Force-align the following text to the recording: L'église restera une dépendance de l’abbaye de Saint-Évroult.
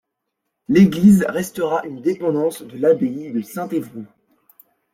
L'église 0.67 1.27
restera 1.29 1.83
une 1.85 2.01
dépendance 2.01 2.63
de 2.63 2.75
l’abbaye 2.75 3.31
de 3.31 3.41
Saint-Évroult. 3.43 4.07